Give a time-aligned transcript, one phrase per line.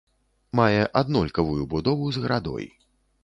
[0.59, 2.65] Мае аднолькавую будову з градой.